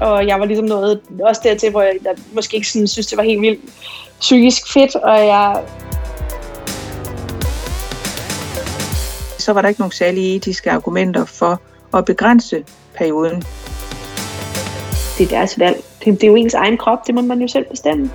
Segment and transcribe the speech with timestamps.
[0.00, 3.16] og jeg var ligesom nået også dertil, hvor jeg, jeg måske ikke sådan, synes, det
[3.16, 3.60] var helt vildt
[4.20, 5.62] psykisk fedt, og jeg...
[9.38, 11.60] Så var der ikke nogen særlige etiske argumenter for
[11.94, 13.42] at begrænse perioden.
[15.18, 15.76] Det er deres valg.
[16.04, 18.10] Det, det er jo ens egen krop, det må man jo selv bestemme.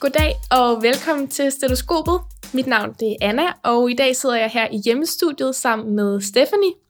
[0.00, 2.20] Goddag og velkommen til Stetoskopet.
[2.52, 6.20] Mit navn det er Anna, og i dag sidder jeg her i hjemmestudiet sammen med
[6.20, 6.81] Stephanie.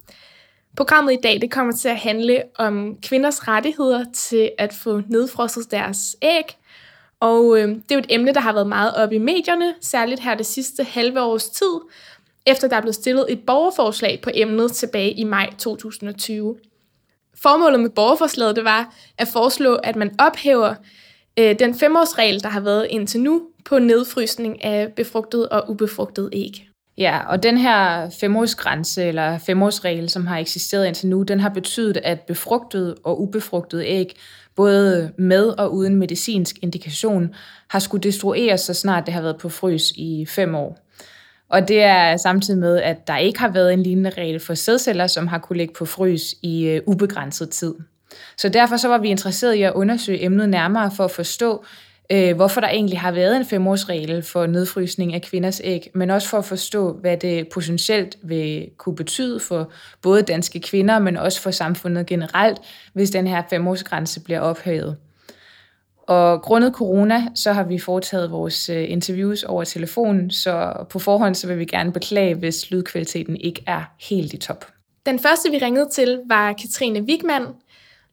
[0.76, 5.70] Programmet i dag det kommer til at handle om kvinders rettigheder til at få nedfrosset
[5.70, 6.58] deres æg.
[7.20, 10.20] Og øh, det er jo et emne, der har været meget op i medierne, særligt
[10.20, 11.80] her det sidste halve års tid,
[12.46, 16.56] efter der er blevet stillet et borgerforslag på emnet tilbage i maj 2020.
[17.42, 20.74] Formålet med borgerforslaget det var at foreslå, at man ophæver
[21.38, 26.71] øh, den femårsregel, der har været indtil nu, på nedfrysning af befrugtet og ubefrugtet æg.
[26.98, 31.96] Ja, og den her femårsgrænse eller femårsregel, som har eksisteret indtil nu, den har betydet,
[32.04, 34.16] at befrugtede og ubefrugtede æg,
[34.56, 37.34] både med og uden medicinsk indikation,
[37.68, 40.78] har skulle destrueres, så snart det har været på frys i fem år.
[41.48, 45.06] Og det er samtidig med, at der ikke har været en lignende regel for sædceller,
[45.06, 47.74] som har kunne ligge på frys i øh, ubegrænset tid.
[48.36, 51.64] Så derfor så var vi interesseret i at undersøge emnet nærmere for at forstå,
[52.12, 56.28] øh, hvorfor der egentlig har været en femårsregel for nedfrysning af kvinders æg, men også
[56.28, 59.70] for at forstå, hvad det potentielt vil kunne betyde for
[60.02, 62.58] både danske kvinder, men også for samfundet generelt,
[62.92, 64.96] hvis den her femårsgrænse bliver ophævet.
[66.08, 71.34] Og grundet corona, så har vi foretaget vores øh, interviews over telefon, så på forhånd
[71.34, 74.66] så vil vi gerne beklage, hvis lydkvaliteten ikke er helt i top.
[75.06, 77.46] Den første, vi ringede til, var Katrine Wigman,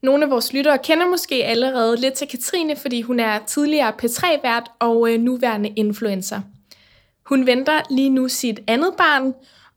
[0.03, 4.71] nogle af vores lyttere kender måske allerede lidt til Katrine, fordi hun er tidligere P3-vært
[4.79, 6.41] og øh, nuværende influencer.
[7.25, 9.33] Hun venter lige nu sit andet barn,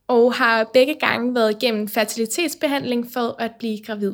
[0.08, 4.12] og har begge gange været igennem fertilitetsbehandling for at blive gravid.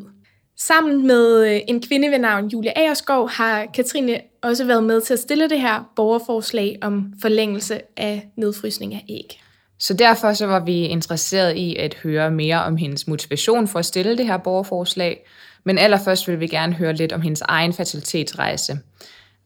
[0.56, 5.12] Sammen med øh, en kvinde ved navn Julia Agerskov har Katrine også været med til
[5.12, 9.40] at stille det her borgerforslag om forlængelse af nedfrysning af æg.
[9.78, 13.86] Så derfor så var vi interesseret i at høre mere om hendes motivation for at
[13.86, 15.26] stille det her borgerforslag,
[15.68, 18.78] men allerførst vil vi gerne høre lidt om hendes egen fertilitetsrejse.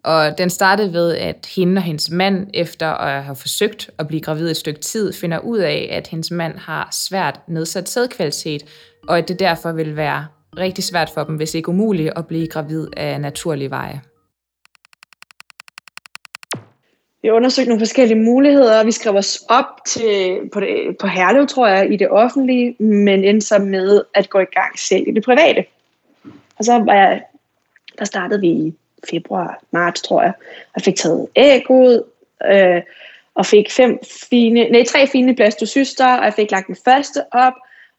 [0.04, 4.20] Og den startede ved, at hende og hendes mand, efter at have forsøgt at blive
[4.20, 8.62] gravid et stykke tid, finder ud af, at hendes mand har svært nedsat sædkvalitet,
[9.08, 10.26] og at det derfor vil være
[10.58, 14.00] rigtig svært for dem, hvis ikke umuligt, at blive gravid af naturlige veje.
[17.22, 21.06] Vi har undersøgt nogle forskellige muligheder, og vi skrev os op til, på, det, på
[21.06, 25.08] Herlev, tror jeg, i det offentlige, men endte så med at gå i gang selv
[25.08, 25.64] i det private.
[26.58, 27.22] Og så var jeg,
[27.98, 28.74] der startede vi i
[29.10, 30.32] februar, marts, tror jeg,
[30.74, 32.02] og fik taget æg ud,
[32.50, 32.82] øh,
[33.34, 33.98] og fik fem
[34.30, 37.52] fine, nej, tre fine blastocyster, og jeg fik lagt den første op,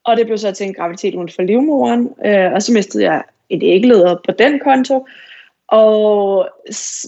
[0.03, 3.23] og det blev så til en graviditet uden for livmoderen, øh, og så mistede jeg
[3.49, 5.07] et ægleder på den konto,
[5.67, 6.49] og,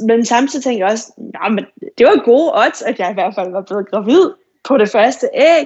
[0.08, 1.66] men samtidig tænkte jeg også, ja, men
[1.98, 4.32] det var gode odds, at jeg i hvert fald var blevet gravid
[4.68, 5.66] på det første æg.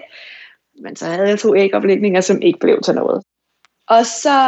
[0.82, 3.24] Men så havde jeg to ægoplægninger, som ikke blev til noget.
[3.90, 4.40] Og så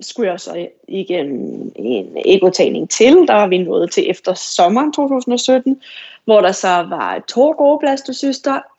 [0.00, 3.14] skulle jeg så igennem en egotagning til.
[3.14, 5.80] Der var vi nået til efter sommeren 2017,
[6.24, 7.78] hvor der så var to gode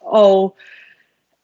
[0.02, 0.56] og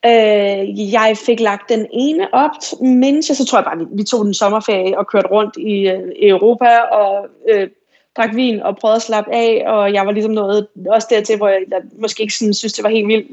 [0.05, 4.03] øh, jeg fik lagt den ene op, mens jeg, så tror jeg bare, vi, vi
[4.03, 7.69] tog den sommerferie og kørte rundt i, øh, Europa og øh,
[8.17, 11.47] drak vin og prøvede at slappe af, og jeg var ligesom nået også dertil, hvor
[11.47, 13.27] jeg, jeg måske ikke sådan, synes, det var helt vildt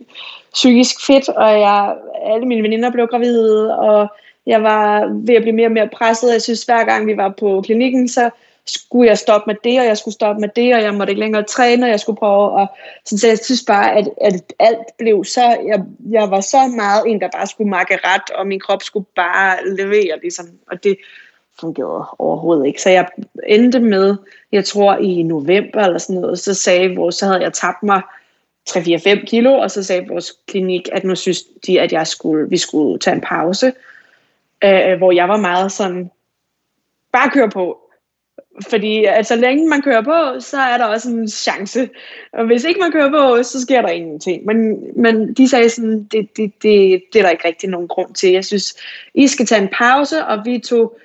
[0.52, 4.08] psykisk fedt, og jeg, alle mine veninder blev gravide, og
[4.46, 6.32] jeg var ved at blive mere og mere presset.
[6.32, 8.30] Jeg synes, hver gang vi var på klinikken, så
[8.66, 11.20] skulle jeg stoppe med det, og jeg skulle stoppe med det, og jeg måtte ikke
[11.20, 12.66] længere træne, og jeg skulle prøve og
[13.04, 17.20] så jeg synes bare, at, at alt blev så, jeg, jeg var så meget en,
[17.20, 20.96] der bare skulle makke ret, og min krop skulle bare levere, ligesom, og det
[21.60, 22.82] fungerede overhovedet ikke.
[22.82, 23.08] Så jeg
[23.46, 24.16] endte med,
[24.52, 28.02] jeg tror i november eller sådan noget, så sagde vores, så havde jeg tabt mig
[28.70, 32.56] 3-4-5 kilo, og så sagde vores klinik, at nu synes de, at jeg skulle, vi
[32.56, 33.72] skulle tage en pause,
[34.64, 36.10] Øh, øh, hvor jeg var meget sådan,
[37.12, 37.78] bare kør på.
[38.70, 41.90] Fordi altså, så længe man kører på, så er der også en chance.
[42.32, 44.46] Og hvis ikke man kører på, så sker der ingenting.
[44.46, 48.14] Men, men de sagde sådan, det, det, det, det er der ikke rigtig nogen grund
[48.14, 48.32] til.
[48.32, 48.74] Jeg synes,
[49.14, 50.98] I skal tage en pause, og vi tog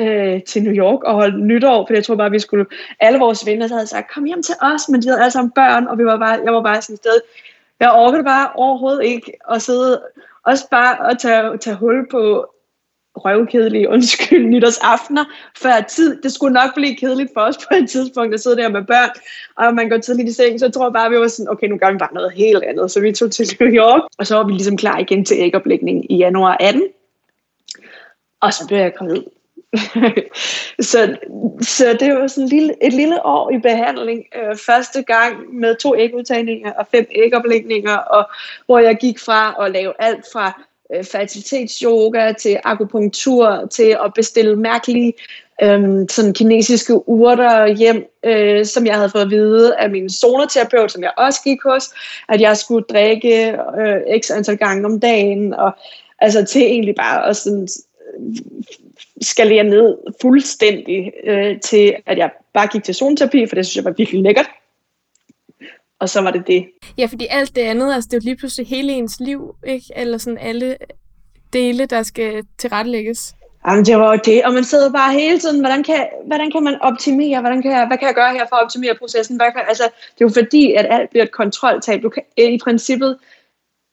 [0.00, 2.66] øh, til New York og holdt nytår, for jeg tror bare, vi skulle,
[3.00, 5.86] alle vores venner havde sagt, kom hjem til os, men de havde alle sammen børn,
[5.86, 7.20] og vi var bare, jeg var bare sådan et sted,
[7.80, 10.02] jeg orkede bare overhovedet ikke at sidde,
[10.44, 12.53] også bare at tage, tage hul på
[13.16, 15.24] røvkedelige, undskyld, nytårsaftener
[15.58, 16.22] før tid.
[16.22, 19.10] Det skulle nok blive kedeligt for os på et tidspunkt at sidde der med børn,
[19.56, 21.76] og man går tidligt i seng, så jeg tror bare, vi var sådan, okay, nu
[21.76, 22.90] gør vi bare noget helt andet.
[22.90, 26.12] Så vi tog til New York, og så var vi ligesom klar igen til ægoplægning
[26.12, 26.82] i januar 18.
[28.40, 29.22] Og så blev jeg gravid.
[30.90, 31.16] så,
[31.60, 34.24] så det var sådan et lille, et lille år i behandling.
[34.36, 38.30] Øh, første gang med to ægudtagninger og fem ægoplægninger, og
[38.66, 40.62] hvor jeg gik fra at lave alt fra
[40.94, 45.12] øh, fertilitetsyoga til akupunktur til at bestille mærkelige
[45.62, 50.92] øhm, sådan kinesiske urter hjem, øh, som jeg havde fået at vide af min zoneterapeut,
[50.92, 51.84] som jeg også gik hos,
[52.28, 55.72] at jeg skulle drikke øh, x antal gange om dagen, og
[56.18, 57.68] altså til egentlig bare at sådan,
[58.18, 58.36] øh,
[59.22, 63.84] skalere ned fuldstændig øh, til, at jeg bare gik til zoneterapi, for det synes jeg
[63.84, 64.46] var virkelig lækkert.
[66.04, 66.66] Og så var det det.
[66.98, 69.86] Ja, fordi alt det andet, altså det er jo lige pludselig hele ens liv, ikke?
[69.96, 70.76] Eller sådan alle
[71.52, 73.34] dele, der skal tilrettelægges.
[73.66, 76.76] Jamen, det var det, og man sidder bare hele tiden, hvordan kan, hvordan kan man
[76.80, 79.36] optimere, hvordan kan jeg, hvad kan jeg gøre her for at optimere processen?
[79.36, 82.02] Hvad kan, altså, det er jo fordi, at alt bliver et kontroltab.
[82.02, 83.18] Du kan i princippet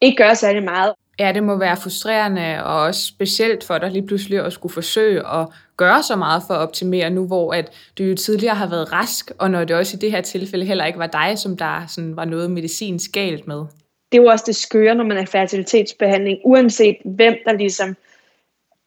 [0.01, 0.93] ikke gøre særlig meget.
[1.19, 5.19] Ja, det må være frustrerende, og også specielt for dig lige pludselig at skulle forsøge
[5.19, 5.47] at
[5.83, 7.67] gøre så meget for at optimere nu, hvor at
[7.97, 10.85] du jo tidligere har været rask, og når det også i det her tilfælde heller
[10.85, 13.61] ikke var dig, som der sådan var noget medicinsk galt med.
[14.11, 17.95] Det er jo også det skøre, når man er fertilitetsbehandling, uanset hvem der ligesom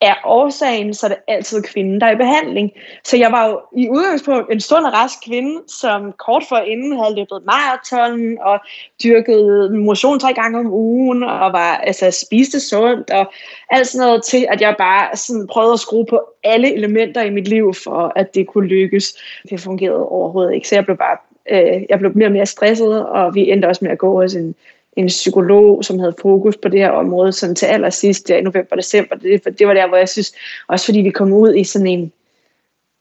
[0.04, 2.72] er årsagen, så er det altid kvinden, der er i behandling.
[3.04, 6.98] Så jeg var jo i udgangspunkt en sund og rask kvinde, som kort før inden
[6.98, 8.60] havde løbet maraton og
[9.04, 13.32] dyrket motion tre gange om ugen og var, altså, spiste sundt og
[13.70, 17.30] alt sådan noget til, at jeg bare sådan prøvede at skrue på alle elementer i
[17.30, 19.16] mit liv for, at det kunne lykkes.
[19.50, 21.16] Det fungerede overhovedet ikke, så jeg blev bare
[21.50, 24.34] øh, jeg blev mere og mere stresset, og vi endte også med at gå hos
[24.34, 24.54] en
[24.96, 28.70] en psykolog, som havde fokus på det her område, sådan til allersidst der i november
[28.70, 29.16] og december.
[29.16, 30.34] Det, det var der, hvor jeg synes,
[30.68, 32.12] også fordi vi kom ud i sådan en,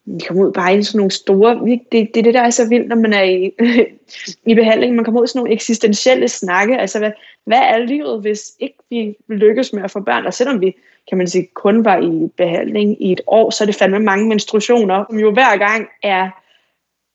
[0.06, 1.56] vi kom ud bare i sådan nogle store,
[1.92, 3.52] det, det er det, der er så vildt, når man er i,
[4.52, 7.12] i behandling, man kommer ud i sådan nogle eksistentielle snakke, altså hvad,
[7.46, 10.76] hvad er livet, hvis ikke vi lykkes med at få børn, og selvom vi,
[11.10, 14.30] kan man sige, kun var i behandling i et år, så er det fandme mange
[14.30, 16.30] menstruationer, som jo hver gang er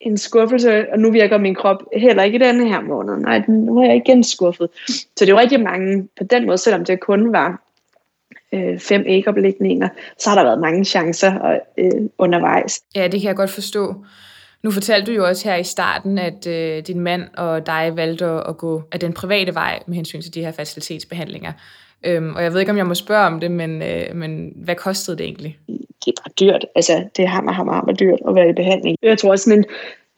[0.01, 3.17] en skuffelse, og nu virker min krop heller ikke i denne her måned.
[3.17, 4.69] Nej, nu er jeg igen skuffet.
[4.89, 7.63] Så det er jo rigtig mange på den måde, selvom det kun var
[8.53, 12.81] øh, fem ægoplægninger, så har der været mange chancer og, øh, undervejs.
[12.95, 13.95] Ja, det kan jeg godt forstå.
[14.63, 18.25] Nu fortalte du jo også her i starten, at øh, din mand og dig valgte
[18.25, 21.53] at gå af den private vej med hensyn til de her facilitetsbehandlinger.
[22.05, 24.75] Øhm, og jeg ved ikke, om jeg må spørge om det, men, øh, men hvad
[24.75, 25.59] kostede det egentlig?
[26.05, 26.67] Det er bare dyrt.
[26.75, 28.97] Altså, det er hammer, hammer, hammer dyrt at være i behandling.
[29.03, 29.65] Jeg tror også, en,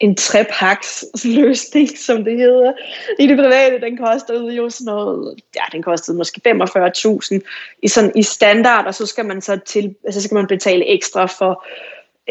[0.00, 2.72] en trepaks løsning, som det hedder.
[3.18, 7.40] I det private, den kostede jo sådan noget, ja, den kostede måske 45.000
[7.82, 10.86] i, sådan, i standard, og så skal man så til, altså, så skal man betale
[10.94, 11.64] ekstra for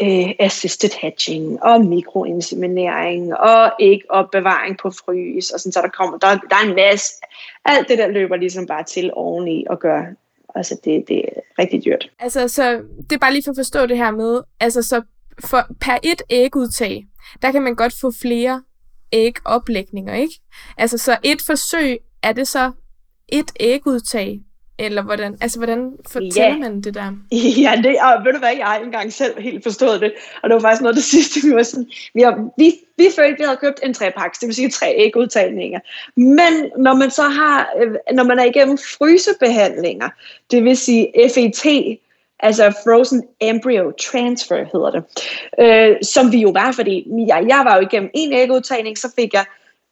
[0.02, 6.18] øh, assisted hatching og mikroinseminering og ikke opbevaring på frys, og sådan, så der kommer,
[6.18, 7.14] der, der er en masse,
[7.64, 10.02] alt det der løber ligesom bare til oveni og gør,
[10.54, 12.10] altså det, det er rigtig dyrt.
[12.18, 15.02] Altså, så det er bare lige for at forstå det her med, altså så
[15.44, 17.06] for per et ægudtag,
[17.42, 18.62] der kan man godt få flere
[19.12, 20.34] ægoplægninger, ikke?
[20.76, 22.72] Altså så et forsøg, er det så
[23.28, 24.40] et ægudtag,
[24.80, 26.58] eller hvordan, altså, hvordan fortæller ja.
[26.58, 27.12] man det der?
[27.62, 30.12] Ja, det, og ved du hvad, jeg har ikke engang selv helt forstået det.
[30.42, 33.06] Og det var faktisk noget af det sidste, vi var sådan, vi, har, vi, vi
[33.16, 35.80] følte, vi havde købt en trepaks, det vil sige tre ægudtagninger.
[36.16, 40.08] Men når man så har, øh, når man er igennem frysebehandlinger,
[40.50, 41.98] det vil sige FET,
[42.40, 45.02] altså Frozen Embryo Transfer hedder det,
[45.60, 49.32] øh, som vi jo var, fordi jeg, jeg var jo igennem en ægudtagning, så fik
[49.34, 49.44] jeg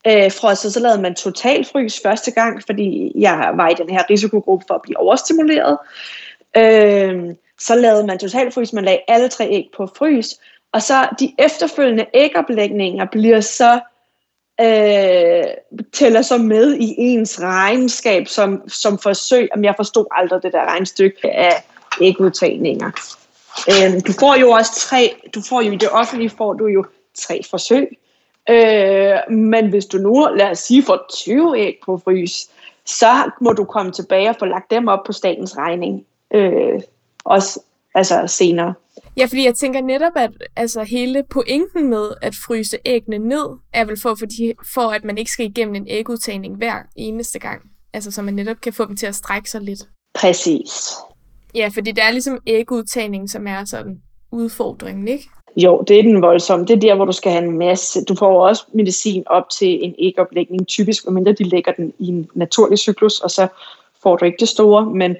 [0.06, 4.64] øh, frosset, så lavede man totalfrys første gang, fordi jeg var i den her risikogruppe
[4.68, 5.78] for at blive overstimuleret.
[6.56, 10.34] Øh, så lavede man totalfrys, man lagde alle tre æg på frys,
[10.72, 13.80] og så de efterfølgende ægoplægninger bliver så
[14.60, 15.44] øh,
[15.92, 19.48] tæller så med i ens regnskab som, som forsøg.
[19.52, 21.64] Jamen, jeg forstod aldrig det der regnstykke af
[22.00, 22.90] ægudtagninger.
[23.68, 26.84] Øh, du får jo også tre, du får jo i det offentlige får du jo
[27.14, 27.98] tre forsøg.
[28.50, 32.48] Øh, men hvis du nu, lad os sige, får 20 æg på frys,
[32.84, 36.06] så må du komme tilbage og få lagt dem op på statens regning.
[36.34, 36.80] Øh,
[37.24, 37.60] også
[37.94, 38.74] altså senere.
[39.16, 43.84] Ja, fordi jeg tænker netop, at altså, hele pointen med at fryse æggene ned, er
[43.84, 47.62] vel for, fordi, for, at man ikke skal igennem en ægudtagning hver eneste gang.
[47.92, 49.80] Altså, så man netop kan få dem til at strække sig lidt.
[50.14, 50.94] Præcis.
[51.54, 55.28] Ja, fordi det er ligesom ægudtagning, som er sådan udfordringen, ikke?
[55.56, 56.66] Jo, det er den voldsomme.
[56.66, 58.04] Det er der, hvor du skal have en masse.
[58.04, 62.28] Du får også medicin op til en ægoplægning, typisk, medmindre de lægger den i en
[62.34, 63.48] naturlig cyklus, og så
[64.02, 64.86] får du ikke det store.
[64.86, 65.16] Men,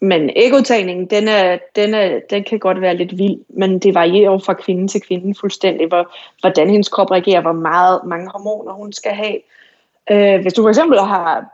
[0.00, 4.32] men ægudtagningen, den, er, den, er, den kan godt være lidt vild, men det varierer
[4.32, 8.72] jo fra kvinde til kvinde fuldstændig, hvor, hvordan hendes krop reagerer, hvor meget, mange hormoner
[8.72, 9.38] hun skal have.
[10.10, 11.44] Øh, hvis du for eksempel har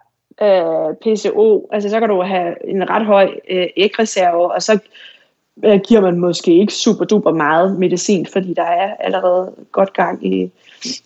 [0.42, 4.78] øh, PCO, altså så kan du have en ret høj øh, ægreserve, og så
[5.64, 10.26] øh, giver man måske ikke super duper meget medicin, fordi der er allerede godt gang
[10.26, 10.50] i,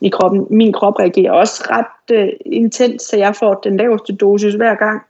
[0.01, 0.47] i kroppen.
[0.51, 5.03] Min krop reagerer også ret øh, intens, så jeg får den laveste dosis hver gang,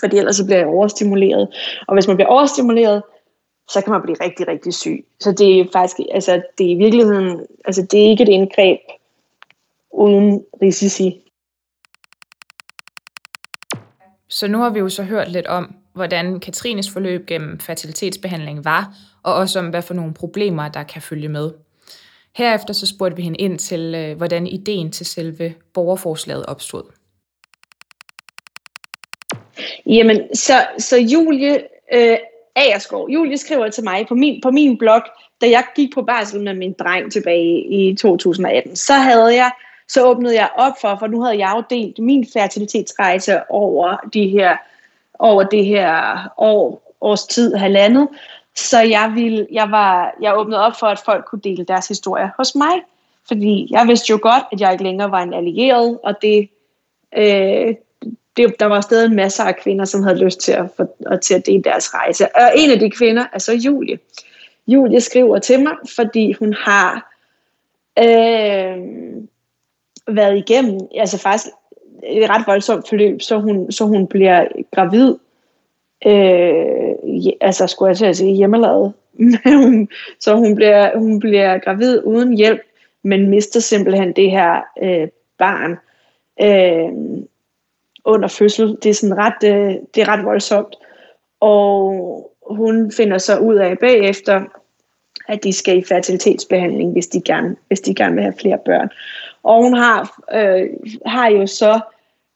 [0.00, 1.48] fordi ellers så bliver jeg overstimuleret.
[1.88, 3.02] Og hvis man bliver overstimuleret,
[3.70, 5.04] så kan man blive rigtig, rigtig syg.
[5.20, 8.80] Så det er faktisk, altså det er i virkeligheden, altså det er ikke et indgreb
[9.92, 11.20] uden risici.
[14.28, 18.94] Så nu har vi jo så hørt lidt om, hvordan Katrines forløb gennem fertilitetsbehandling var,
[19.22, 21.50] og også om, hvad for nogle problemer, der kan følge med.
[22.36, 26.82] Herefter så spurgte vi hende ind til, øh, hvordan ideen til selve borgerforslaget opstod.
[29.86, 31.62] Jamen, så, så Julie
[31.94, 32.16] øh,
[32.56, 35.02] Agerskov, Julie skriver til mig på min, på min blog,
[35.40, 39.50] da jeg gik på barsel med min dreng tilbage i 2018, så havde jeg
[39.88, 44.28] så åbnede jeg op for, for nu havde jeg jo delt min fertilitetsrejse over de
[44.28, 44.56] her
[45.18, 48.08] over det her år, års tid, halvandet.
[48.56, 52.30] Så jeg, ville, jeg, var, jeg åbnede op for, at folk kunne dele deres historie
[52.36, 52.82] hos mig.
[53.28, 56.48] Fordi jeg vidste jo godt, at jeg ikke længere var en allieret, og det,
[57.16, 57.74] øh,
[58.36, 61.20] det, der var stadig en masse af kvinder, som havde lyst til at, for, at,
[61.20, 62.36] til at dele deres rejse.
[62.36, 63.98] Og en af de kvinder er så Julie.
[64.66, 67.12] Julie skriver til mig, fordi hun har
[67.98, 68.78] øh,
[70.08, 71.46] været igennem, altså faktisk
[72.06, 75.14] et ret voldsomt forløb, så hun, så hun bliver gravid,
[76.06, 78.92] øh, altså skulle jeg til at sige hjemmelavet,
[80.24, 82.60] så hun bliver, hun bliver gravid uden hjælp,
[83.02, 85.08] men mister simpelthen det her øh,
[85.38, 85.78] barn
[86.42, 87.24] øh,
[88.04, 88.78] under fødsel.
[88.82, 90.76] Det er sådan ret, øh, det er ret voldsomt.
[91.40, 94.44] Og hun finder så ud af bagefter,
[95.28, 98.90] at de skal i fertilitetsbehandling, hvis de gerne, hvis de gerne vil have flere børn.
[99.42, 100.68] Og hun har, øh,
[101.06, 101.80] har jo så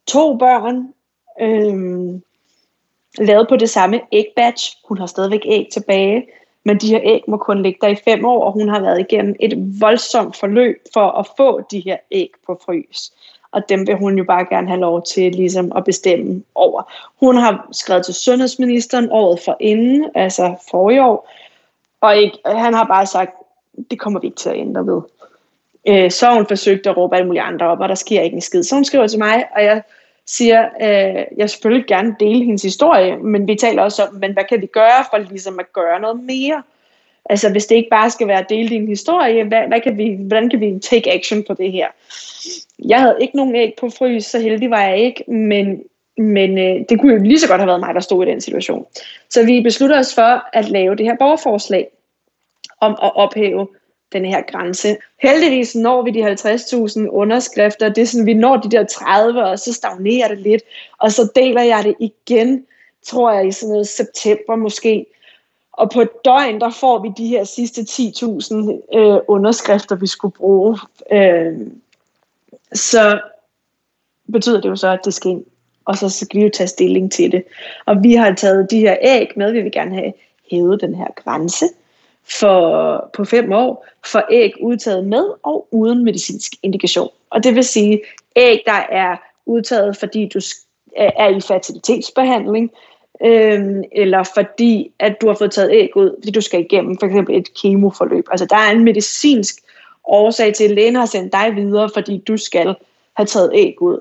[0.09, 0.95] to børn,
[1.41, 2.21] øh,
[3.19, 4.77] lavet på det samme ægbatch.
[4.89, 6.27] Hun har stadigvæk æg tilbage,
[6.65, 9.01] men de her æg må kun ligge der i fem år, og hun har været
[9.01, 13.13] igennem et voldsomt forløb for at få de her æg på frys.
[13.53, 16.93] Og dem vil hun jo bare gerne have lov til ligesom at bestemme over.
[17.21, 21.31] Hun har skrevet til sundhedsministeren året for inden, altså i år,
[22.01, 23.31] og ikke, han har bare sagt,
[23.91, 25.03] det kommer vi ikke til at ændre ved.
[25.89, 28.35] Øh, så har hun forsøgt at råbe alle mulige andre op, og der sker ikke
[28.35, 28.63] en skid.
[28.63, 29.83] Så hun skriver til mig, og jeg
[30.29, 34.45] siger, øh, jeg selvfølgelig gerne dele hendes historie, men vi taler også om, men hvad
[34.49, 36.63] kan vi gøre for ligesom at gøre noget mere?
[37.31, 40.17] Altså hvis det ikke bare skal være at dele din historie, hvad, hvad kan vi,
[40.21, 41.87] hvordan kan vi take action på det her?
[42.85, 45.83] Jeg havde ikke nogen æg på frys, så heldig var jeg ikke, men,
[46.19, 48.41] men øh, det kunne jo lige så godt have været mig, der stod i den
[48.41, 48.87] situation.
[49.31, 51.89] Så vi besluttede os for at lave det her borgerforslag
[52.81, 53.69] om at ophæve
[54.13, 54.97] den her grænse.
[55.23, 59.59] Heldigvis når vi de 50.000 underskrifter, det er sådan, vi når de der 30, og
[59.59, 60.63] så stagnerer det lidt,
[60.99, 62.67] og så deler jeg det igen,
[63.07, 65.07] tror jeg, i sådan noget september måske.
[65.73, 70.35] Og på et døgn, der får vi de her sidste 10.000 øh, underskrifter, vi skulle
[70.35, 70.79] bruge.
[71.13, 71.59] Øh,
[72.73, 73.21] så
[74.33, 75.45] betyder det jo så, at det skal ind,
[75.85, 77.45] og så skal vi jo tage stilling til det.
[77.87, 80.13] Og vi har taget de her æg med, vi vil gerne have
[80.51, 81.65] hævet den her grænse
[82.31, 87.09] for, på fem år for æg udtaget med og uden medicinsk indikation.
[87.31, 88.01] Og det vil sige
[88.37, 89.17] æg, der er
[89.47, 90.41] udtaget, fordi du
[90.97, 92.71] er i fertilitetsbehandling,
[93.25, 97.07] øh, eller fordi at du har fået taget æg ud, fordi du skal igennem for
[97.07, 98.25] eksempel et kemoforløb.
[98.31, 99.55] Altså der er en medicinsk
[100.05, 102.75] årsag til, at lægen har sendt dig videre, fordi du skal
[103.17, 104.01] have taget æg ud.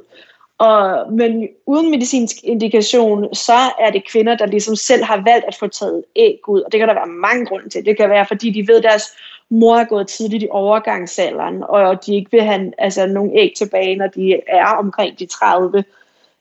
[0.59, 5.55] Og, men uden medicinsk indikation, så er det kvinder, der ligesom selv har valgt at
[5.55, 6.61] få taget æg ud.
[6.61, 7.85] Og det kan der være mange grunde til.
[7.85, 9.03] Det kan være, fordi de ved, at deres
[9.49, 13.95] mor er gået tidligt i overgangsalderen, og de ikke vil have altså, nogle æg tilbage,
[13.95, 15.83] når de er omkring de 30.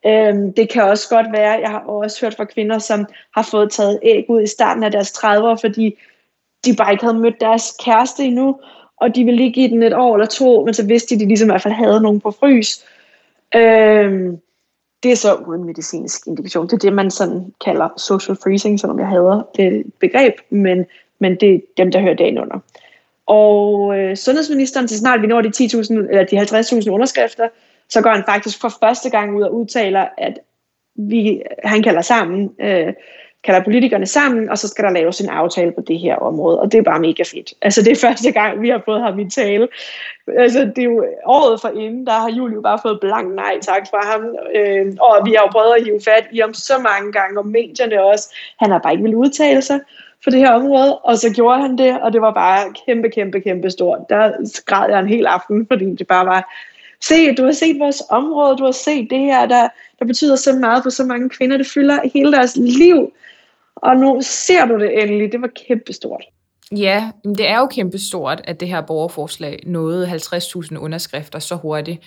[0.06, 3.06] Øhm, det kan også godt være, jeg har også hørt fra kvinder, som
[3.37, 5.99] har fået taget æg ud i starten af deres 30'er, fordi
[6.64, 8.61] de bare ikke havde mødt deres kæreste endnu,
[8.96, 11.20] og de ville lige give den et år eller to, men så vidste de, at
[11.20, 12.85] de ligesom i hvert fald havde nogen på frys.
[13.54, 14.40] Øhm,
[15.02, 16.66] det er så uden medicinsk indikation.
[16.66, 20.86] Det er det, man sådan kalder social freezing, selvom jeg hader det begreb, men,
[21.18, 22.58] men det er dem, der hører dagen under.
[23.26, 27.48] Og øh, sundhedsministeren, til snart vi når de 10.000 eller de 50.000 underskrifter,
[27.88, 30.38] så går han faktisk for første gang ud og udtaler, at
[30.94, 32.92] vi, han kalder sammen øh,
[33.46, 36.72] kalder politikerne sammen, og så skal der laves en aftale på det her område, og
[36.72, 37.54] det er bare mega fedt.
[37.62, 39.68] Altså det er første gang, vi har fået ham i tale.
[40.38, 43.60] Altså det er jo året for inden, der har Julie jo bare fået blank nej
[43.62, 44.22] tak fra ham,
[44.56, 47.46] øh, og vi har jo prøvet at hive fat i ham så mange gange, og
[47.46, 48.34] medierne også.
[48.60, 49.80] Han har bare ikke vil udtale sig
[50.24, 53.40] for det her område, og så gjorde han det, og det var bare kæmpe, kæmpe,
[53.40, 53.98] kæmpe stort.
[54.08, 56.54] Der skræd jeg en hel aften, fordi det bare var,
[57.00, 60.52] se, du har set vores område, du har set det her, der, der betyder så
[60.52, 63.12] meget for så mange kvinder, det fylder hele deres liv,
[63.76, 65.33] og nu ser du det endelig.
[65.33, 66.25] Det var kæmpestort.
[66.73, 72.00] Ja, det er jo kæmpestort, at det her borgerforslag nåede 50.000 underskrifter så hurtigt.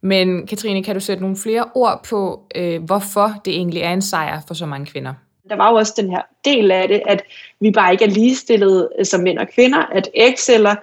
[0.00, 4.02] Men Katrine, kan du sætte nogle flere ord på, øh, hvorfor det egentlig er en
[4.02, 5.14] sejr for så mange kvinder?
[5.48, 7.22] Der var jo også den her del af det, at
[7.60, 10.74] vi bare ikke er ligestillet øh, som mænd og kvinder, at ægceller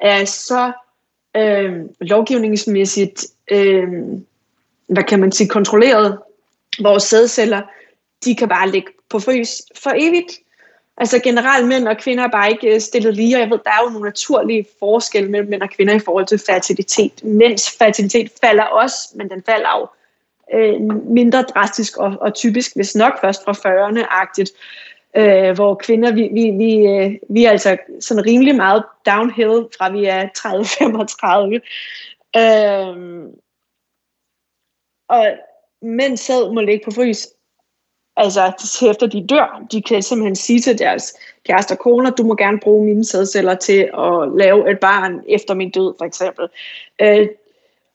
[0.00, 0.72] er så
[1.36, 3.88] øh, lovgivningsmæssigt, øh,
[4.88, 6.18] hvad kan man sige, kontrolleret.
[6.82, 7.62] Vores sædceller,
[8.24, 10.38] de kan bare ligge på frys for evigt.
[10.96, 13.70] Altså generelt mænd og kvinder er bare ikke øh, stillet lige, og jeg ved, der
[13.70, 17.24] er jo nogle naturlige forskelle mellem mænd og kvinder i forhold til fertilitet.
[17.24, 19.88] Mænds fertilitet falder også, men den falder jo
[20.58, 24.52] øh, mindre drastisk og, og typisk, hvis nok først fra 40'erne-agtigt,
[25.16, 29.92] øh, hvor kvinder, vi, vi, vi, øh, vi er altså sådan rimelig meget downhill fra
[29.92, 32.40] vi er 30-35.
[32.40, 32.96] Øh,
[35.08, 35.26] og
[35.82, 37.28] mænd sæd må ligge på frys
[38.16, 38.52] altså
[38.90, 41.14] efter de dør, de kan simpelthen sige til deres
[41.46, 45.54] kærester og koner, du må gerne bruge mine sædceller til at lave et barn efter
[45.54, 46.48] min død, for eksempel.
[47.00, 47.28] Øh,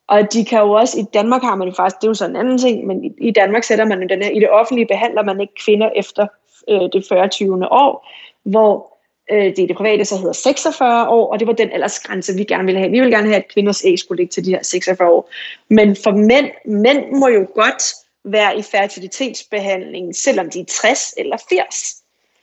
[0.08, 2.36] og de kan jo også, i Danmark har man jo faktisk, det er jo sådan
[2.36, 4.86] en anden ting, men i, i Danmark sætter man jo den her, i det offentlige
[4.86, 6.26] behandler man ikke kvinder efter
[6.70, 7.28] øh, det 40.
[7.28, 7.72] 20.
[7.72, 8.08] år,
[8.42, 8.96] hvor
[9.32, 12.44] øh, det i det private så hedder 46 år, og det var den aldersgrænse, vi
[12.44, 12.90] gerne ville have.
[12.90, 15.30] Vi ville gerne have, at kvinders æg skulle ligge til de her 46 år.
[15.68, 17.82] Men for mænd, mænd må jo godt
[18.26, 21.96] være i fertilitetsbehandling, selvom de er 60 eller 80.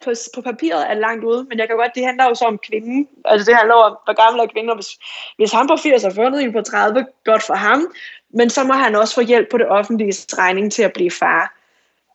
[0.03, 2.59] På, på papiret er langt ude, men jeg kan godt, det handler jo så om
[2.67, 3.07] kvinden.
[3.25, 4.91] Altså det handler om, hvor gammel er kvinden, hvis,
[5.37, 7.93] hvis han på 80 har fundet en på 30, godt for ham,
[8.29, 11.43] men så må han også få hjælp på det offentlige regning til at blive far.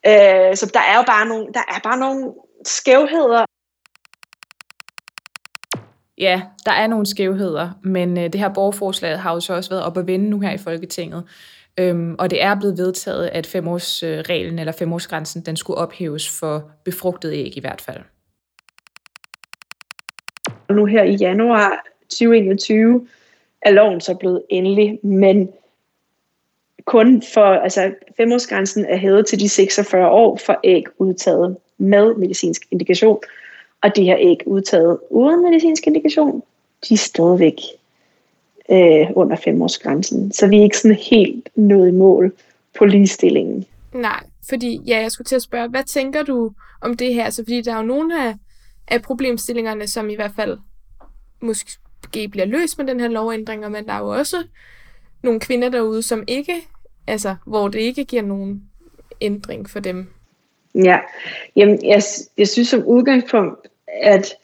[0.06, 2.34] Øh, så der er jo bare nogle, der er bare nogle
[2.64, 3.44] skævheder.
[6.18, 9.84] Ja, der er nogle skævheder, men øh, det her borgerforslag har jo så også været
[9.84, 11.25] op at vende nu her i Folketinget.
[11.78, 16.71] Øhm, og det er blevet vedtaget, at femårsreglen øh, eller femårsgrænsen, den skulle ophæves for
[16.84, 18.00] befrugtet æg i hvert fald.
[20.69, 23.06] Og Nu her i januar 2021
[23.62, 25.49] er loven så blevet endelig, men
[26.84, 32.62] kun for, altså femårsgrænsen er hævet til de 46 år for æg udtaget med medicinsk
[32.71, 33.21] indikation,
[33.82, 36.43] og de her æg udtaget uden medicinsk indikation,
[36.88, 37.54] de er stadigvæk
[38.71, 40.33] øh, under femårsgrænsen.
[40.33, 42.33] Så vi er ikke sådan helt nået i mål
[42.78, 43.65] på ligestillingen.
[43.93, 47.31] Nej, fordi ja, jeg skulle til at spørge, hvad tænker du om det her?
[47.31, 48.35] Så fordi der er jo nogle af,
[48.89, 50.59] af problemstillingerne, som i hvert fald
[51.41, 54.37] måske bliver løst med den her lovændring, men der er jo også
[55.23, 56.54] nogle kvinder derude, som ikke,
[57.07, 58.63] altså, hvor det ikke giver nogen
[59.21, 60.07] ændring for dem.
[60.75, 60.99] Ja,
[61.57, 62.02] jamen jeg,
[62.39, 63.69] jeg synes som udgangspunkt,
[64.02, 64.35] at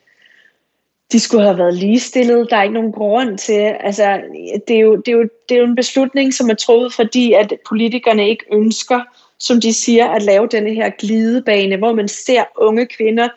[1.12, 2.51] de skulle have været ligestillet.
[2.51, 3.75] Der er ikke nogen grund til.
[3.81, 4.21] Altså,
[4.69, 7.33] det, er jo, det, er jo, det er jo en beslutning, som er truffet, fordi
[7.33, 9.01] at politikerne ikke ønsker,
[9.38, 13.29] som de siger, at lave denne her glidebane, hvor man ser unge kvinder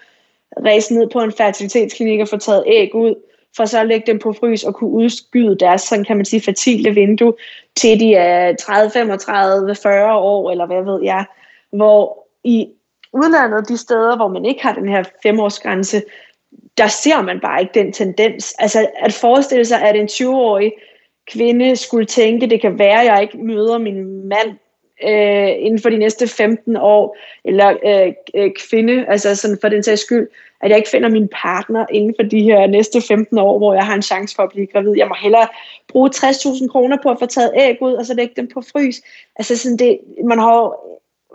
[0.63, 3.15] rejse ned på en fertilitetsklinik og få taget æg ud,
[3.55, 6.41] for så at lægge dem på frys og kunne udskyde deres, sådan kan man sige,
[6.41, 7.33] fertile vindue,
[7.75, 11.25] til de er 30, 35, 40 år, eller hvad ved jeg,
[11.71, 12.67] hvor i
[13.13, 16.03] udlandet, de steder, hvor man ikke har den her femårsgrænse,
[16.77, 18.55] der ser man bare ikke den tendens.
[18.59, 20.71] Altså at forestille sig, at en 20-årig
[21.31, 24.57] kvinde skulle tænke, det kan være, at jeg ikke møder min mand
[25.03, 29.83] øh, inden for de næste 15 år, eller øh, øh, kvinde, altså sådan for den
[29.83, 30.27] sags skyld,
[30.61, 33.85] at jeg ikke finder min partner inden for de her næste 15 år, hvor jeg
[33.85, 34.93] har en chance for at blive gravid.
[34.97, 35.47] Jeg må hellere
[35.87, 39.01] bruge 60.000 kroner på at få taget æg ud, og så lægge dem på frys.
[39.35, 40.75] Altså sådan det, man har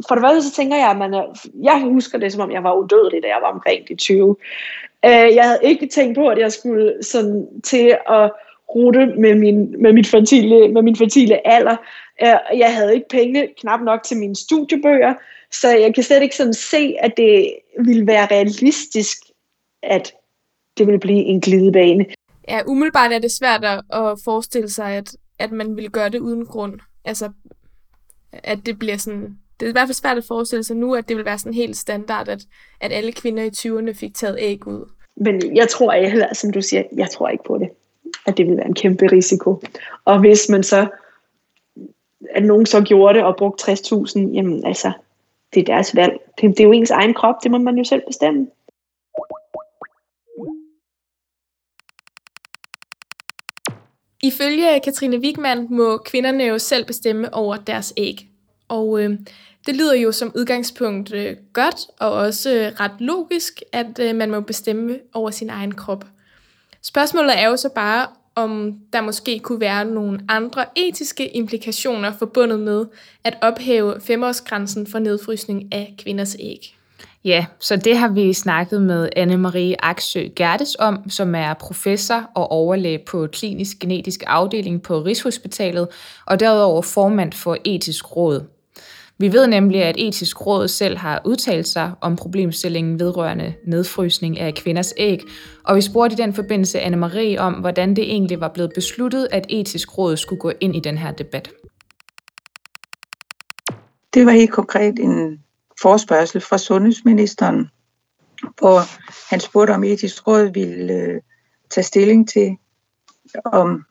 [0.08, 2.64] for det første så tænker jeg, at man er, jeg husker det, som om jeg
[2.64, 4.36] var udødelig, da jeg var omkring de 20.
[5.04, 8.30] Øh, jeg havde ikke tænkt på, at jeg skulle sådan til at
[8.74, 11.76] rute med min, med, mit fertile, med min fertile alder.
[12.22, 15.14] Øh, jeg havde ikke penge knap nok til mine studiebøger,
[15.50, 19.18] så jeg kan slet ikke sådan se, at det ville være realistisk,
[19.82, 20.12] at
[20.78, 22.06] det ville blive en glidebane.
[22.48, 26.46] Ja, umiddelbart er det svært at forestille sig, at, at man ville gøre det uden
[26.46, 26.80] grund.
[27.04, 27.30] Altså,
[28.32, 31.08] at det bliver sådan det er i hvert fald svært at forestille sig nu, at
[31.08, 32.46] det vil være sådan helt standard, at,
[32.80, 34.90] at alle kvinder i 20'erne fik taget æg ud.
[35.16, 37.68] Men jeg tror ikke, som du siger, jeg tror ikke på det.
[38.26, 39.62] At det vil være en kæmpe risiko.
[40.04, 40.86] Og hvis man så,
[42.30, 44.92] at nogen så gjorde det og brugte 60.000, jamen altså,
[45.54, 46.12] det er deres valg.
[46.40, 48.46] Det, det er jo ens egen krop, det må man jo selv bestemme.
[54.22, 58.28] Ifølge Katrine Wigman må kvinderne jo selv bestemme over deres æg.
[58.68, 59.18] Og øh,
[59.66, 64.30] det lyder jo som udgangspunkt øh, godt og også øh, ret logisk, at øh, man
[64.30, 66.04] må bestemme over sin egen krop.
[66.82, 72.60] Spørgsmålet er jo så bare, om der måske kunne være nogle andre etiske implikationer forbundet
[72.60, 72.86] med
[73.24, 76.76] at ophæve femårsgrænsen for nedfrysning af kvinders æg.
[77.24, 82.50] Ja, så det har vi snakket med Anne-Marie Aksø Gertes om, som er professor og
[82.50, 85.88] overlæge på klinisk genetisk afdeling på Rigshospitalet,
[86.26, 88.44] og derudover formand for etisk råd.
[89.18, 94.54] Vi ved nemlig, at etisk råd selv har udtalt sig om problemstillingen vedrørende nedfrysning af
[94.54, 95.20] kvinders æg,
[95.64, 99.46] og vi spurgte i den forbindelse Anne-Marie om, hvordan det egentlig var blevet besluttet, at
[99.48, 101.50] etisk råd skulle gå ind i den her debat.
[104.14, 105.42] Det var helt konkret en
[105.82, 107.70] forspørgsel fra sundhedsministeren,
[108.58, 108.80] hvor
[109.30, 111.20] han spurgte, om etisk råd ville øh,
[111.70, 112.56] tage stilling til,
[113.44, 113.84] om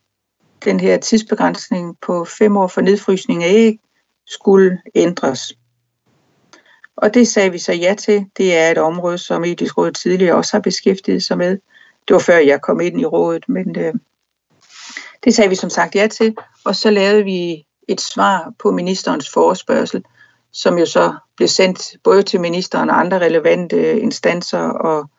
[0.66, 3.80] den her tidsbegrænsning på fem år for nedfrysning af æg
[4.28, 5.54] skulle ændres.
[6.96, 8.26] Og det sagde vi så ja til.
[8.38, 11.50] Det er et område, som etisk råd tidligere også har beskæftiget sig med.
[12.08, 13.94] Det var før jeg kom ind i rådet, men øh,
[15.24, 16.36] det sagde vi som sagt ja til.
[16.66, 20.04] Og så lavede vi et svar på ministerens forespørgsel,
[20.52, 25.10] som jo så blev sendt både til ministeren og andre relevante instanser og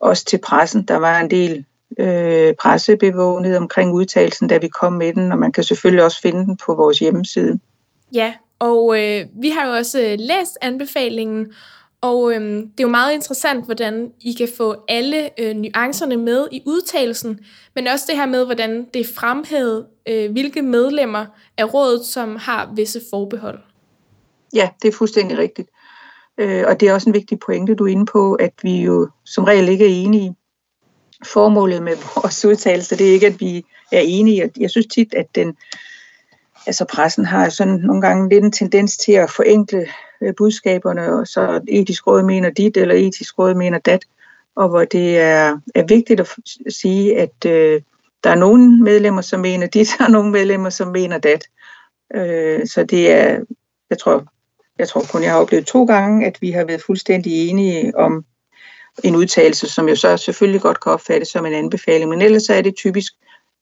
[0.00, 0.86] også til pressen.
[0.86, 1.64] Der var en del
[1.98, 6.44] øh, pressebevågenhed omkring udtalelsen, da vi kom med den, og man kan selvfølgelig også finde
[6.44, 7.60] den på vores hjemmeside.
[8.14, 11.52] Ja, og øh, vi har jo også øh, læst anbefalingen,
[12.00, 16.48] og øh, det er jo meget interessant, hvordan I kan få alle øh, nuancerne med
[16.52, 17.40] i udtalelsen,
[17.74, 21.26] men også det her med, hvordan det er fremhævet, øh, hvilke medlemmer
[21.58, 23.58] af rådet, som har visse forbehold.
[24.54, 25.68] Ja, det er fuldstændig rigtigt.
[26.38, 29.08] Øh, og det er også en vigtig pointe, du er inde på, at vi jo
[29.24, 30.34] som regel ikke er enige.
[31.26, 34.50] Formålet med vores udtalelse, det er ikke, at vi er enige.
[34.60, 35.56] Jeg synes tit, at den,
[36.66, 39.86] altså pressen har sådan nogle gange lidt en tendens til at forenkle
[40.22, 44.04] øh, budskaberne, og så etisk råd mener dit, eller etisk råd mener dat,
[44.56, 46.28] og hvor det er, er vigtigt at
[46.68, 47.82] sige, at øh,
[48.24, 51.44] der er nogle medlemmer, som mener dit, og nogle medlemmer, som mener dat.
[52.14, 53.40] Øh, så det er,
[53.90, 54.24] jeg tror,
[54.78, 58.24] jeg tror kun, jeg har oplevet to gange, at vi har været fuldstændig enige om
[59.04, 62.60] en udtalelse, som jo så selvfølgelig godt kan opfattes som en anbefaling, men ellers er
[62.60, 63.12] det typisk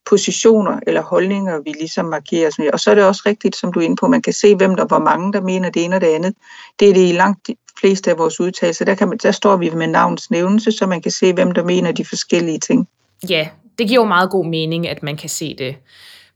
[0.07, 2.71] positioner eller holdninger, vi ligesom markerer.
[2.73, 4.75] Og så er det også rigtigt, som du er inde på, man kan se, hvem
[4.77, 6.35] der, hvor mange der mener det ene og det andet.
[6.81, 8.85] Det er det i langt de fleste af vores udtalelser.
[8.85, 11.65] Der, kan man, der står vi med navns nævnelse, så man kan se, hvem der
[11.65, 12.88] mener de forskellige ting.
[13.29, 15.77] Ja, det giver jo meget god mening, at man kan se det.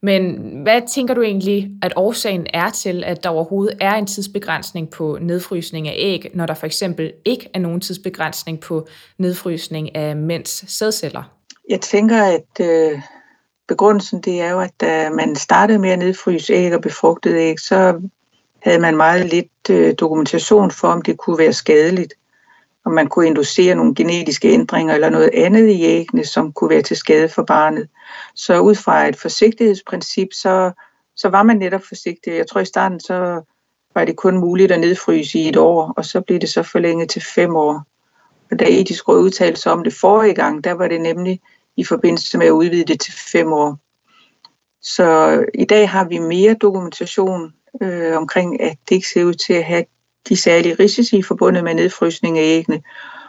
[0.02, 4.90] Men hvad tænker du egentlig, at årsagen er til, at der overhovedet er en tidsbegrænsning
[4.90, 8.86] på nedfrysning af æg, når der for eksempel ikke er nogen tidsbegrænsning på
[9.18, 11.22] nedfrysning af mænds sædceller?
[11.70, 13.00] Jeg tænker, at øh,
[13.68, 17.60] begrundelsen det er jo, at da man startede med at nedfryse æg og befrugtede æg,
[17.60, 18.00] så
[18.62, 22.14] havde man meget lidt øh, dokumentation for, om det kunne være skadeligt
[22.86, 26.82] om man kunne inducere nogle genetiske ændringer eller noget andet i æggene, som kunne være
[26.82, 27.88] til skade for barnet.
[28.34, 30.72] Så ud fra et forsigtighedsprincip, så,
[31.16, 32.32] så var man netop forsigtig.
[32.32, 33.42] Jeg tror i starten, så
[33.94, 37.10] var det kun muligt at nedfryse i et år, og så blev det så forlænget
[37.10, 37.82] til fem år.
[38.50, 41.40] Og da etisk råd udtalte sig om det forrige gang, der var det nemlig
[41.76, 43.78] i forbindelse med at udvide det til fem år.
[44.82, 49.52] Så i dag har vi mere dokumentation øh, omkring, at det ikke ser ud til
[49.52, 49.84] at have
[50.28, 52.82] de særlige risici forbundet med nedfrysning af æggene.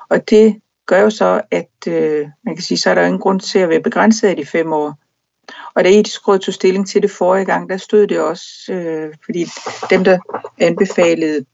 [0.10, 3.40] Og det gør jo så, at øh, man kan sige, så er der ingen grund
[3.40, 4.96] til at være begrænset af de fem år.
[5.76, 9.14] Og da etisk råd tog stilling til det forrige gang, der stod det også, øh,
[9.26, 9.46] fordi
[9.90, 10.20] dem, der
[10.60, 11.46] anbefalede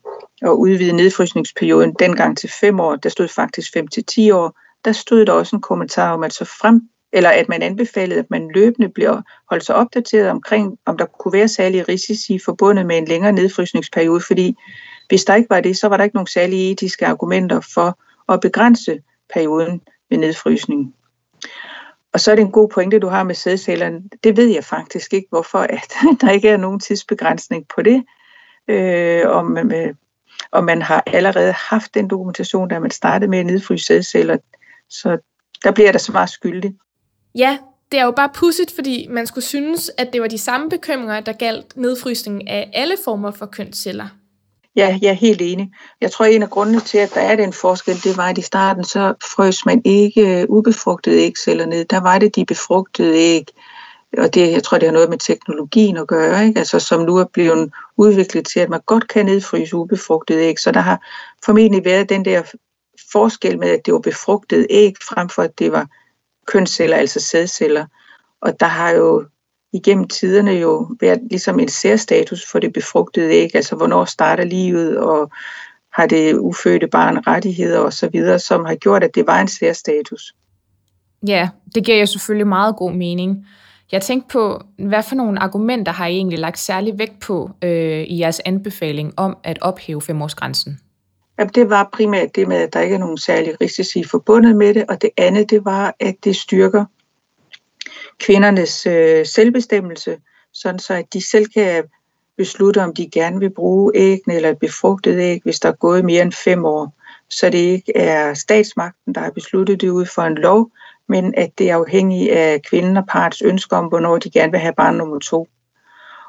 [0.41, 4.91] at udvide nedfrysningsperioden dengang til fem år, der stod faktisk 5 til ti år, der
[4.91, 8.51] stod der også en kommentar om, at så frem eller at man anbefalede, at man
[8.55, 13.05] løbende bliver holdt sig opdateret omkring, om der kunne være særlige risici forbundet med en
[13.05, 14.55] længere nedfrysningsperiode, fordi
[15.07, 17.99] hvis der ikke var det, så var der ikke nogen særlige etiske argumenter for
[18.33, 18.99] at begrænse
[19.33, 20.95] perioden med nedfrysning.
[22.13, 24.01] Og så er det en god pointe, du har med sædcellerne.
[24.23, 28.03] Det ved jeg faktisk ikke, hvorfor at der ikke er nogen tidsbegrænsning på det.
[28.67, 29.93] Øh, om, øh,
[30.51, 34.37] og man har allerede haft den dokumentation, da man startede med at nedfryse sædceller.
[34.93, 35.17] Så
[35.63, 36.75] der bliver der så meget skyldig.
[37.35, 37.57] Ja,
[37.91, 41.19] det er jo bare pudsigt, fordi man skulle synes, at det var de samme bekymringer,
[41.19, 44.07] der galt nedfrysning af alle former for kønsceller.
[44.75, 45.71] Ja, jeg er helt enig.
[46.01, 48.41] Jeg tror, en af grundene til, at der er den forskel, det var, at i
[48.41, 51.85] starten så frøs man ikke øh, ubefrugtede ægceller ned.
[51.85, 53.47] Der var det de befrugtede æg,
[54.17, 56.59] og det, jeg tror, det har noget med teknologien at gøre, ikke?
[56.59, 60.59] Altså, som nu er blevet udviklet til, at man godt kan nedfryse ubefrugtede æg.
[60.59, 61.07] Så der har
[61.45, 62.41] formentlig været den der
[63.13, 65.87] forskel med, at det var befrugtede æg, frem for at det var
[66.47, 67.85] kønsceller, altså sædceller.
[68.41, 69.25] Og der har jo
[69.73, 74.97] igennem tiderne jo været ligesom en særstatus for det befrugtede æg, altså hvornår starter livet,
[74.97, 75.31] og
[75.93, 79.47] har det ufødte barn rettigheder og så videre, som har gjort, at det var en
[79.47, 80.33] særstatus.
[81.27, 83.47] Ja, det giver jo selvfølgelig meget god mening.
[83.91, 88.01] Jeg tænkte på, hvad for nogle argumenter har I egentlig lagt særlig vægt på øh,
[88.01, 90.79] i jeres anbefaling om at ophæve femårsgrænsen?
[91.39, 94.73] Jamen, det var primært det med, at der ikke er nogen særlige risici forbundet med
[94.73, 96.85] det, og det andet, det var, at det styrker
[98.19, 100.17] kvindernes øh, selvbestemmelse,
[100.53, 101.83] sådan så at de selv kan
[102.37, 106.05] beslutte, om de gerne vil bruge æggene eller et befrugtet æg, hvis der er gået
[106.05, 106.93] mere end fem år.
[107.29, 110.71] Så det ikke er statsmagten, der har besluttet det ud for en lov,
[111.07, 114.59] men at det er afhængigt af kvinden og parts ønsker om, hvornår de gerne vil
[114.59, 115.47] have barn nummer to.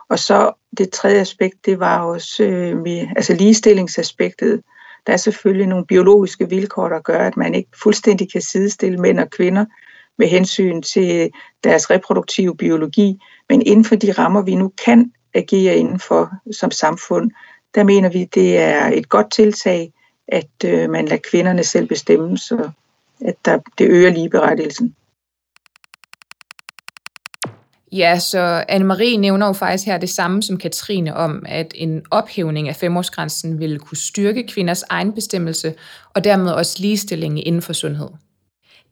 [0.08, 4.62] Og så det tredje aspekt, det var også øh, med, altså ligestillingsaspektet.
[5.06, 9.20] Der er selvfølgelig nogle biologiske vilkår, der gør, at man ikke fuldstændig kan sidestille mænd
[9.20, 9.64] og kvinder
[10.18, 11.30] med hensyn til
[11.64, 13.18] deres reproduktive biologi.
[13.48, 17.30] Men inden for de rammer, vi nu kan agere indenfor som samfund,
[17.74, 19.92] der mener vi, det er et godt tiltag,
[20.28, 22.70] at øh, man lader kvinderne selv bestemme, så
[23.20, 24.94] at der, det øger ligeberettigelsen.
[27.96, 32.68] Ja, så Anne-Marie nævner jo faktisk her det samme som Katrine om, at en ophævning
[32.68, 35.74] af femårsgrænsen ville kunne styrke kvinders egen bestemmelse,
[36.14, 38.08] og dermed også ligestilling inden for sundhed.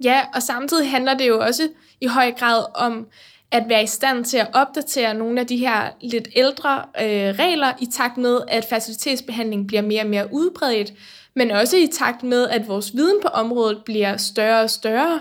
[0.04, 1.68] Ja, og samtidig handler det jo også
[2.00, 3.06] i høj grad om
[3.50, 7.72] at være i stand til at opdatere nogle af de her lidt ældre øh, regler
[7.80, 10.92] i takt med, at facilitetsbehandling bliver mere og mere udbredt,
[11.36, 15.20] men også i takt med, at vores viden på området bliver større og større.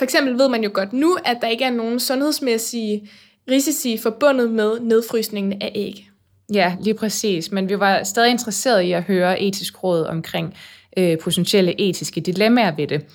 [0.00, 3.10] For eksempel ved man jo godt nu, at der ikke er nogen sundhedsmæssige
[3.50, 6.10] risici forbundet med nedfrysningen af æg.
[6.52, 7.52] Ja, lige præcis.
[7.52, 10.54] Men vi var stadig interesseret i at høre etisk råd omkring
[10.96, 13.06] øh, potentielle etiske dilemmaer ved det.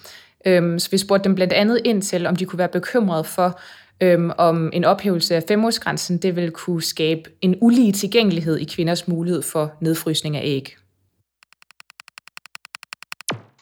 [0.45, 3.59] Øhm, så vi spurgte dem blandt andet ind til, om de kunne være bekymrede for,
[4.01, 9.07] øhm, om en ophævelse af femårsgrænsen, det vil kunne skabe en ulige tilgængelighed i kvinders
[9.07, 10.75] mulighed for nedfrysning af æg.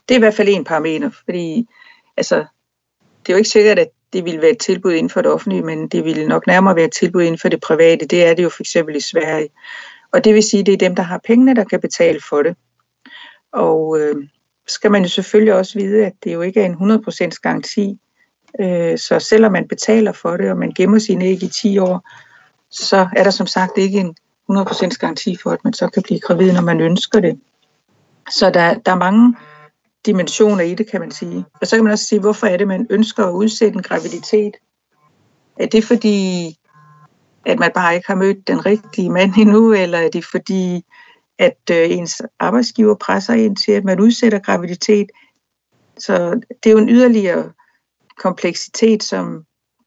[0.10, 1.66] Det er i hvert fald en parameter, fordi
[2.18, 2.46] altså,
[3.26, 5.64] det er jo ikke sikkert, at det ville være et tilbud inden for det offentlige,
[5.64, 8.06] men det ville nok nærmere være et tilbud inden for det private.
[8.06, 9.50] Det er det jo for eksempel i Sverige.
[10.12, 12.44] Og det vil sige, at det er dem, der har pengene, der kan betale for
[12.44, 12.56] det.
[13.52, 14.16] Og øh,
[14.68, 17.98] skal man jo selvfølgelig også vide, at det jo ikke er en 100% garanti.
[18.60, 22.10] Øh, så selvom man betaler for det, og man gemmer sine æg i 10 år,
[22.72, 24.16] så er der som sagt ikke en
[24.52, 27.40] 100% garanti for, at man så kan blive gravid, når man ønsker det.
[28.32, 29.36] Så der, der er mange
[30.06, 31.46] dimensioner i det, kan man sige.
[31.62, 34.54] Og så kan man også sige, hvorfor er det, man ønsker at udsætte en graviditet?
[35.60, 36.48] Er det fordi,
[37.46, 40.86] at man bare ikke har mødt den rigtige mand endnu, eller er det fordi,
[41.40, 45.12] at øh, ens arbejdsgiver presser ind til, at man udsætter graviditet?
[45.98, 47.52] Så det er jo en yderligere
[48.18, 49.46] kompleksitet, som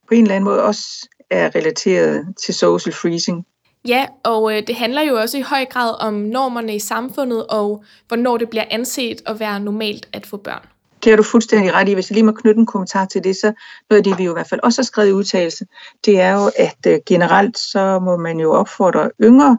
[0.08, 3.46] på en eller anden måde også er relateret til social freezing.
[3.86, 7.84] Ja, og øh, det handler jo også i høj grad om normerne i samfundet, og
[8.08, 10.66] hvornår det bliver anset at være normalt at få børn.
[11.04, 11.94] Det har du fuldstændig ret i.
[11.94, 13.52] Hvis jeg lige må knytte en kommentar til det, så
[13.90, 15.64] noget af det, vi jo i hvert fald også har skrevet i udtalelse,
[16.04, 19.58] det er jo, at øh, generelt så må man jo opfordre yngre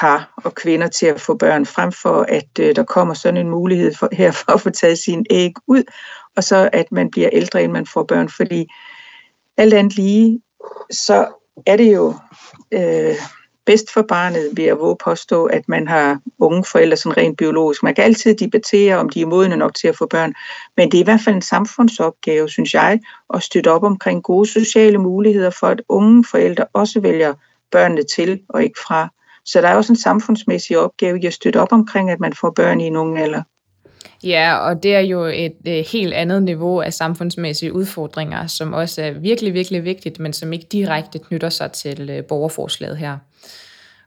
[0.00, 3.50] par og kvinder til at få børn, frem for at øh, der kommer sådan en
[3.50, 5.82] mulighed for, her for at få taget sin æg ud,
[6.36, 8.66] og så at man bliver ældre, inden man får børn, fordi
[9.56, 10.40] alt andet lige,
[10.90, 11.26] så
[11.66, 12.14] er det jo
[12.74, 13.16] øh,
[13.66, 17.82] bedst for barnet vil jeg våge påstå, at man har unge forældre sådan rent biologisk.
[17.82, 20.34] Man kan altid debattere, om de er modne nok til at få børn,
[20.76, 23.00] men det er i hvert fald en samfundsopgave, synes jeg,
[23.34, 27.34] at støtte op omkring gode sociale muligheder for, at unge forældre også vælger
[27.70, 29.08] børnene til og ikke fra.
[29.44, 32.50] Så der er også en samfundsmæssig opgave i at støtte op omkring, at man får
[32.50, 33.42] børn i en ung alder.
[34.24, 39.02] Ja, og det er jo et et helt andet niveau af samfundsmæssige udfordringer, som også
[39.02, 43.18] er virkelig, virkelig vigtigt, men som ikke direkte knytter sig til øh, borgerforslaget her.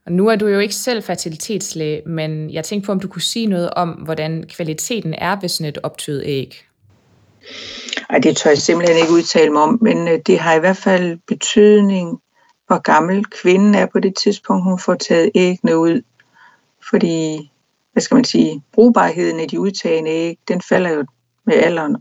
[0.05, 3.21] Og nu er du jo ikke selv fertilitetslæge, men jeg tænkte på, om du kunne
[3.21, 6.63] sige noget om, hvordan kvaliteten er ved sådan et optøet æg.
[8.09, 10.77] Ej, det tør jeg simpelthen ikke udtale mig om, men øh, det har i hvert
[10.77, 12.19] fald betydning,
[12.67, 16.01] hvor gammel kvinden er på det tidspunkt, hun får taget æggene ud.
[16.89, 17.51] Fordi
[17.97, 21.05] hvad skal man sige, brugbarheden af de udtagende æg, den falder jo
[21.45, 21.95] med alderen.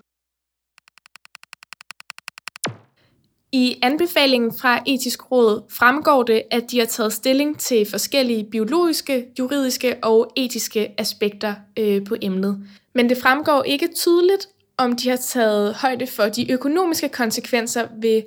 [3.52, 9.26] I anbefalingen fra Etisk Råd fremgår det, at de har taget stilling til forskellige biologiske,
[9.38, 12.66] juridiske og etiske aspekter øh, på emnet.
[12.94, 18.22] Men det fremgår ikke tydeligt, om de har taget højde for de økonomiske konsekvenser ved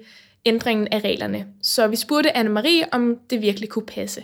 [0.46, 1.48] ændringen af reglerne.
[1.62, 4.24] Så vi spurgte Anne-Marie, om det virkelig kunne passe.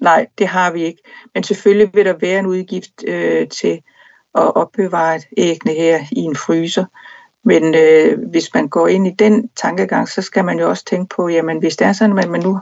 [0.00, 1.02] Nej, det har vi ikke.
[1.34, 3.82] Men selvfølgelig vil der være en udgift øh, til
[4.34, 6.84] at opbevare æggene her i en fryser.
[7.44, 11.14] Men øh, hvis man går ind i den tankegang, så skal man jo også tænke
[11.16, 12.60] på, jamen hvis det er sådan, at man nu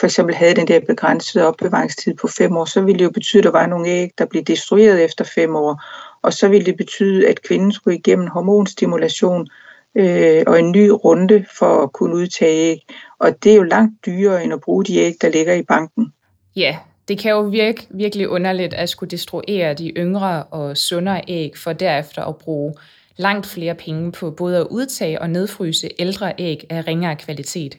[0.00, 3.40] for eksempel havde den der begrænsede opbevaringstid på fem år, så ville det jo betyde,
[3.40, 5.82] at der var nogle æg, der blev destrueret efter fem år.
[6.22, 9.48] Og så ville det betyde, at kvinden skulle igennem hormonstimulation
[9.94, 12.78] øh, og en ny runde for at kunne udtage æg.
[13.18, 16.12] Og det er jo langt dyrere end at bruge de æg, der ligger i banken.
[16.56, 21.52] Ja, Det kan jo virke virkelig underligt at skulle destruere de yngre og sundere æg,
[21.56, 22.74] for derefter at bruge
[23.16, 27.78] langt flere penge på både at udtage og nedfryse ældre æg af ringere kvalitet.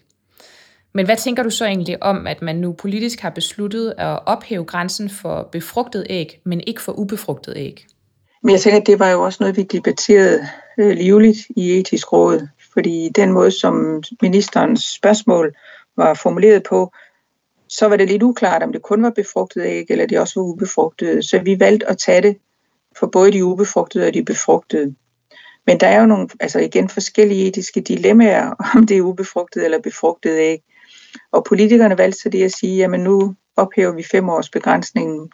[0.93, 4.65] Men hvad tænker du så egentlig om, at man nu politisk har besluttet at ophæve
[4.65, 7.85] grænsen for befrugtet æg, men ikke for ubefrugtet æg?
[8.43, 10.47] Men jeg tænker, at det var jo også noget, vi debatterede
[10.79, 15.55] øh, livligt i etisk råd, fordi den måde, som ministerens spørgsmål
[15.97, 16.93] var formuleret på,
[17.67, 20.47] så var det lidt uklart, om det kun var befrugtede æg, eller det også var
[20.47, 21.23] ubefrugtede.
[21.23, 22.37] Så vi valgte at tage det
[22.99, 24.95] for både de ubefrugtede og de befrugtede.
[25.67, 29.79] Men der er jo nogle, altså igen, forskellige etiske dilemmaer, om det er ubefrugtet eller
[29.79, 30.59] befrugtet æg.
[31.31, 35.31] Og politikerne valgte så det at sige, jamen nu ophæver vi fem års begrænsningen,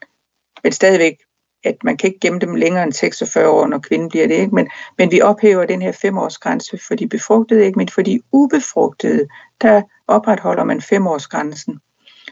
[0.63, 1.18] men stadigvæk,
[1.63, 4.36] at man kan ikke gemme dem længere end 46 år, når kvinden bliver det.
[4.36, 4.56] Ikke?
[4.56, 9.28] Men, men vi ophæver den her femårsgrænse for de befrugtede æg, men for de ubefrugtede,
[9.62, 11.80] der opretholder man femårsgrænsen.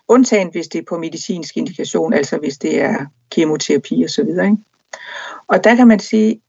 [0.07, 4.29] Undtagen hvis det er på medicinsk indikation, altså hvis det er kemoterapi osv.
[4.29, 4.57] Ikke?
[5.47, 6.41] Og der kan man sige,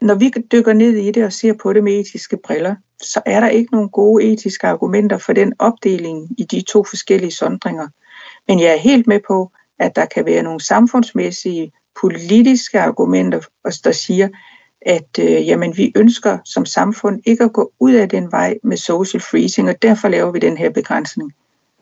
[0.00, 3.40] når vi dykker ned i det og ser på det med etiske briller, så er
[3.40, 7.88] der ikke nogen gode etiske argumenter for den opdeling i de to forskellige sondringer.
[8.48, 13.40] Men jeg er helt med på, at der kan være nogle samfundsmæssige, politiske argumenter,
[13.84, 14.28] der siger,
[14.82, 18.76] at øh, jamen, vi ønsker som samfund ikke at gå ud af den vej med
[18.76, 21.32] social freezing, og derfor laver vi den her begrænsning.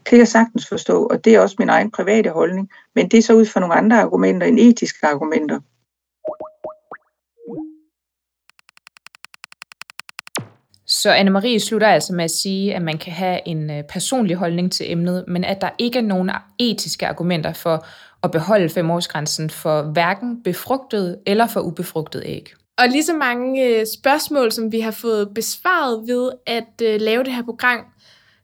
[0.06, 3.18] Det kan jeg sagtens forstå, og det er også min egen private holdning, men det
[3.18, 5.60] er så ud fra nogle andre argumenter end etiske argumenter.
[10.86, 14.72] Så Anne-Marie slutter altså med at sige, at man kan have en øh, personlig holdning
[14.72, 17.86] til emnet, men at der ikke er nogen etiske argumenter for
[18.22, 22.54] at beholde femårsgrænsen for hverken befrugtet eller for ubefrugtet æg.
[22.78, 27.24] Og lige så mange øh, spørgsmål, som vi har fået besvaret ved at øh, lave
[27.24, 27.80] det her program,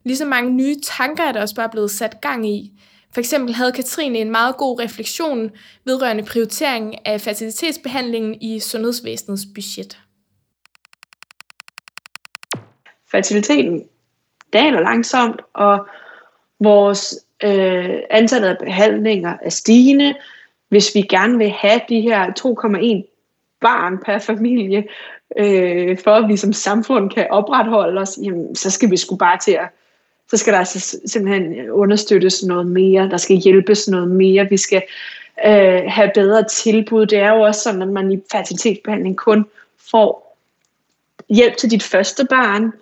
[0.05, 2.73] lige så mange nye tanker er der også bare blevet sat gang i.
[3.15, 5.51] For eksempel havde Katrine en meget god refleksion
[5.85, 9.99] vedrørende prioritering af fertilitetsbehandlingen i sundhedsvæsenets budget
[13.13, 13.83] fertiliteten
[14.53, 15.87] daler langsomt, og
[16.61, 20.15] vores øh, antallet af behandlinger er stigende.
[20.69, 24.85] Hvis vi gerne vil have de her 2,1 barn per familie,
[25.39, 29.39] øh, for at vi som samfund kan opretholde os, jamen, så skal vi sgu bare
[29.39, 29.69] til at
[30.33, 34.83] så skal der altså simpelthen understøttes noget mere, der skal hjælpes noget mere, vi skal
[35.47, 37.07] øh, have bedre tilbud.
[37.07, 39.47] Det er jo også sådan, at man i fertilitetsbehandling kun
[39.91, 40.37] får
[41.29, 42.73] hjælp til dit første barn,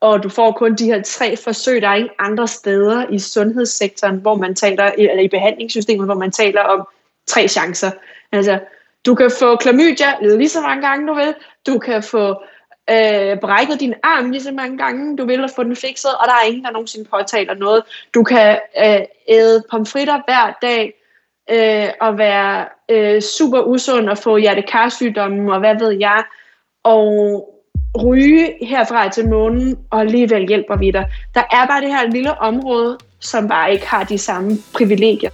[0.00, 1.82] og du får kun de her tre forsøg.
[1.82, 6.30] Der er ingen andre steder i sundhedssektoren, hvor man taler, eller i behandlingssystemet, hvor man
[6.30, 6.88] taler om
[7.26, 7.90] tre chancer.
[8.32, 8.58] Altså,
[9.06, 11.34] du kan få klamydia lige så mange gange, du vil.
[11.66, 12.42] Du kan få
[12.90, 16.26] øh, brækket din arm lige så mange gange, du vil, at få den fikset, og
[16.26, 17.82] der er ingen, der nogensinde påtaler noget.
[18.14, 20.94] Du kan øh, æde pomfritter hver dag,
[21.50, 26.24] øh, og være øh, super usund og få hjertekarsygdomme, og hvad ved jeg.
[26.84, 27.46] Og
[28.02, 31.10] ryge herfra til månen, og alligevel hjælper vi dig.
[31.34, 35.30] Der er bare det her lille område, som bare ikke har de samme privilegier.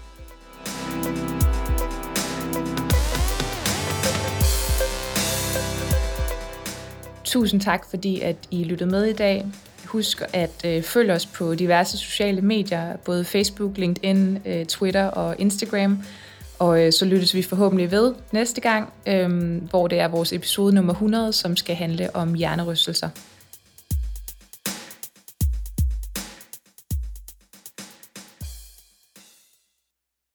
[7.27, 9.47] Tusind tak, fordi at I lyttede med i dag.
[9.87, 15.35] Husk at øh, følge os på diverse sociale medier, både Facebook, LinkedIn, øh, Twitter og
[15.39, 16.03] Instagram.
[16.59, 20.75] Og øh, så lyttes vi forhåbentlig ved næste gang, øh, hvor det er vores episode
[20.75, 23.09] nummer 100, som skal handle om hjernerystelser.